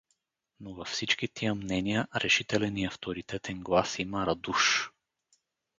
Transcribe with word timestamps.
Но 0.59 0.73
във 0.73 0.87
всички 0.87 1.27
тия 1.27 1.55
мнения 1.55 2.07
решителен 2.15 2.77
и 2.77 2.85
авторитетен 2.85 3.61
глас 3.63 3.99
има 3.99 4.25
Радуш. 4.27 4.91